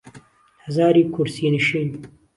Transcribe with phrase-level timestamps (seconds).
[0.65, 1.89] ههزاری کورسی نشین